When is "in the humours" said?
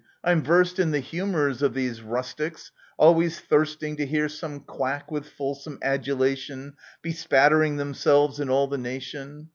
0.79-1.61